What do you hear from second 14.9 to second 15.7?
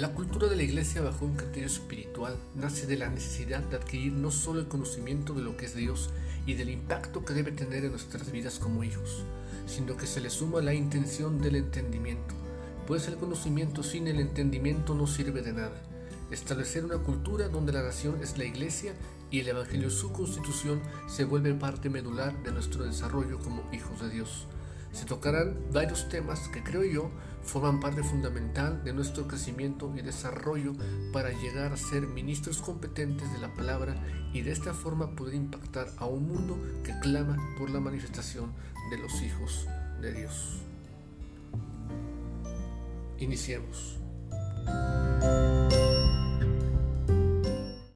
no sirve de